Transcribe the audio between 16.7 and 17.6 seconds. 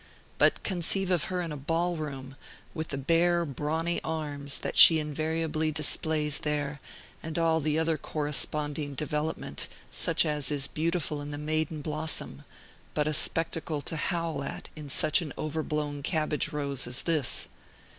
as this.